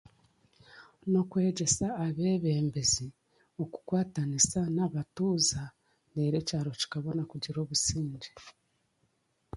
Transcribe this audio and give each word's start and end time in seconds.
Nokwegyesa 1.11 1.87
abeebembezi 2.05 3.07
okukwatanisa 3.61 4.59
n'abatuuza 4.75 5.61
reeru 6.13 6.35
ekyaro 6.41 6.71
kikabona 6.79 7.23
kugira 7.31 7.57
obusingye 7.63 8.29